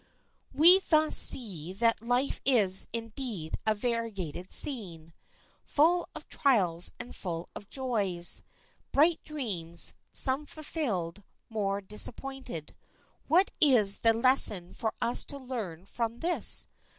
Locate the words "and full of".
6.99-7.69